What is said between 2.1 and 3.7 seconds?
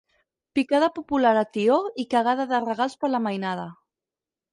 cagada de regals per la mainada.